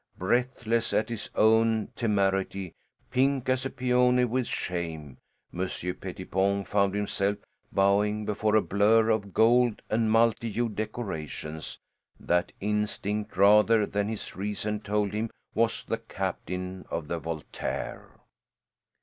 Breathless 0.17 0.93
at 0.93 1.09
his 1.09 1.29
own 1.35 1.89
temerity, 1.95 2.73
pink 3.11 3.47
as 3.49 3.67
a 3.67 3.69
peony 3.69 4.25
with 4.25 4.47
shame, 4.47 5.19
Monsieur 5.51 5.93
Pettipon 5.93 6.63
found 6.65 6.95
himself 6.95 7.37
bowing 7.71 8.25
before 8.25 8.55
a 8.55 8.63
blur 8.63 9.09
of 9.11 9.31
gold 9.31 9.79
and 9.91 10.09
multi 10.11 10.51
hued 10.51 10.75
decorations 10.75 11.77
that 12.19 12.51
instinct 12.59 13.37
rather 13.37 13.85
than 13.85 14.07
his 14.07 14.35
reason 14.35 14.79
told 14.79 15.13
him 15.13 15.29
was 15.53 15.83
the 15.83 15.99
captain 15.99 16.83
of 16.89 17.07
the 17.07 17.19
Voltaire. 17.19 18.09